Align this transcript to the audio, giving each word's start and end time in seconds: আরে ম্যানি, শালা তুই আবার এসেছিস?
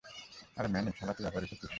আরে 0.57 0.67
ম্যানি, 0.73 0.89
শালা 0.97 1.13
তুই 1.17 1.25
আবার 1.25 1.41
এসেছিস? 1.43 1.69